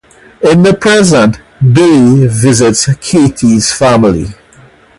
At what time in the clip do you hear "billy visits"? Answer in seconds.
1.61-2.91